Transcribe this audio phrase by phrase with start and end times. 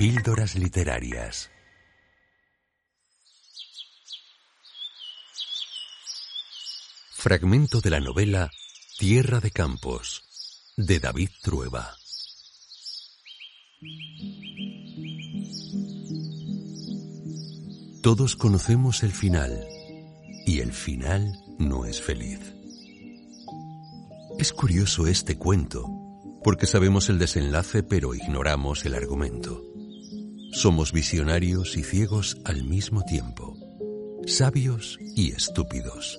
[0.00, 1.50] Píldoras Literarias.
[7.12, 8.50] Fragmento de la novela
[8.98, 10.22] Tierra de Campos,
[10.78, 11.98] de David Trueba.
[18.02, 19.68] Todos conocemos el final,
[20.46, 22.40] y el final no es feliz.
[24.38, 25.84] Es curioso este cuento,
[26.42, 29.70] porque sabemos el desenlace pero ignoramos el argumento.
[30.52, 33.56] Somos visionarios y ciegos al mismo tiempo,
[34.26, 36.18] sabios y estúpidos.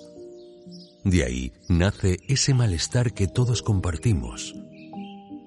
[1.03, 4.55] De ahí nace ese malestar que todos compartimos,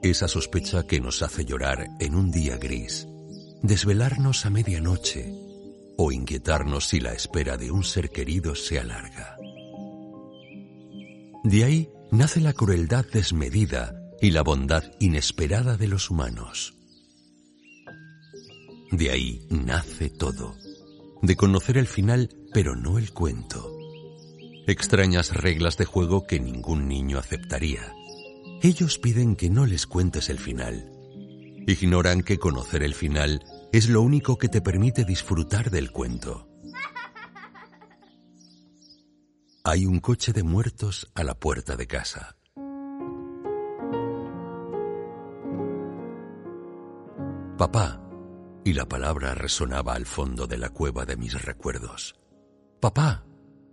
[0.02, 3.08] esa sospecha que nos hace llorar en un día gris,
[3.62, 5.32] desvelarnos a medianoche
[5.96, 9.38] o inquietarnos si la espera de un ser querido se alarga.
[11.42, 16.74] De ahí nace la crueldad desmedida y la bondad inesperada de los humanos.
[18.90, 20.54] De ahí nace todo,
[21.22, 23.76] de conocer el final pero no el cuento.
[24.66, 27.92] Extrañas reglas de juego que ningún niño aceptaría.
[28.62, 30.90] Ellos piden que no les cuentes el final.
[31.66, 36.48] Ignoran que conocer el final es lo único que te permite disfrutar del cuento.
[39.64, 42.36] Hay un coche de muertos a la puerta de casa.
[47.56, 48.03] Papá,
[48.64, 52.16] y la palabra resonaba al fondo de la cueva de mis recuerdos.
[52.80, 53.24] Papá,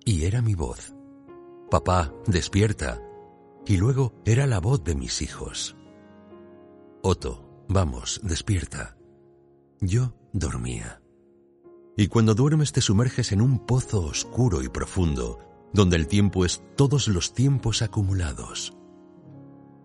[0.06, 0.94] y era mi voz.
[1.70, 3.02] Papá, despierta.
[3.66, 5.78] Y luego era la voz de mis hijos.
[7.02, 8.98] Otto, vamos, despierta.
[9.80, 11.02] Yo dormía.
[11.96, 15.40] Y cuando duermes te sumerges en un pozo oscuro y profundo,
[15.74, 18.74] donde el tiempo es todos los tiempos acumulados.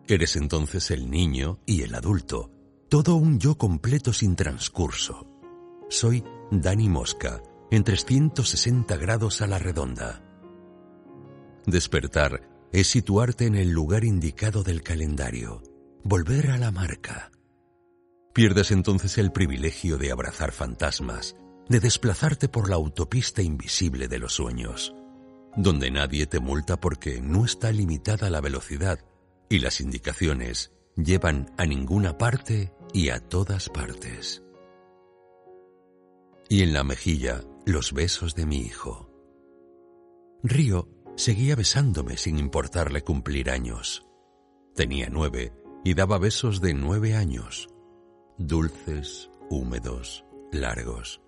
[0.08, 2.52] Eres entonces el niño y el adulto,
[2.88, 5.26] todo un yo completo sin transcurso.
[5.88, 10.22] Soy Dani Mosca, en 360 grados a la redonda.
[11.66, 15.62] Despertar es situarte en el lugar indicado del calendario,
[16.04, 17.32] volver a la marca.
[18.32, 21.36] Pierdes entonces el privilegio de abrazar fantasmas,
[21.68, 24.94] de desplazarte por la autopista invisible de los sueños,
[25.56, 29.00] donde nadie te multa porque no está limitada la velocidad
[29.48, 34.42] y las indicaciones llevan a ninguna parte y a todas partes.
[36.48, 39.10] Y en la mejilla los besos de mi hijo.
[40.42, 44.06] Río seguía besándome sin importarle cumplir años.
[44.74, 45.52] Tenía nueve
[45.84, 47.68] y daba besos de nueve años,
[48.38, 51.20] dulces, húmedos, largos.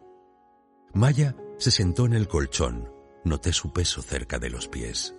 [0.94, 2.90] Maya se sentó en el colchón,
[3.24, 5.14] noté su peso cerca de los pies.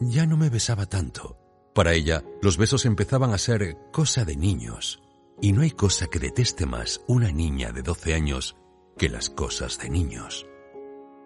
[0.00, 1.36] Ya no me besaba tanto.
[1.74, 5.02] Para ella, los besos empezaban a ser cosa de niños.
[5.40, 8.56] Y no hay cosa que deteste más una niña de 12 años
[8.96, 10.46] que las cosas de niños.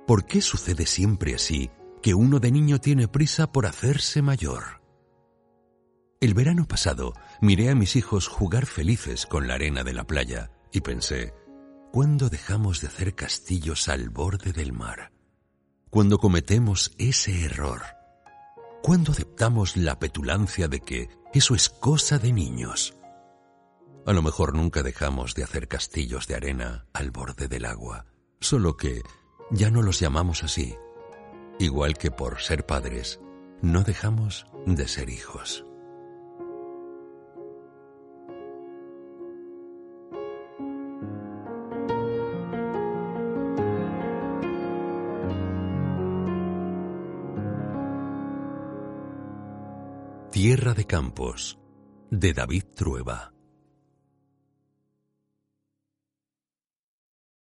[0.06, 1.70] ¿Por qué sucede siempre así
[2.02, 4.82] que uno de niño tiene prisa por hacerse mayor?
[6.20, 10.50] El verano pasado miré a mis hijos jugar felices con la arena de la playa
[10.70, 11.34] y pensé,
[11.90, 15.12] ¿cuándo dejamos de hacer castillos al borde del mar?
[15.90, 17.82] Cuando cometemos ese error?
[18.82, 22.94] ¿Cuándo aceptamos la petulancia de que eso es cosa de niños?
[24.04, 28.06] A lo mejor nunca dejamos de hacer castillos de arena al borde del agua,
[28.40, 29.02] solo que
[29.50, 30.76] ya no los llamamos así,
[31.60, 33.20] igual que por ser padres,
[33.60, 35.64] no dejamos de ser hijos.
[50.32, 51.60] Tierra de Campos,
[52.10, 53.32] de David Trueba.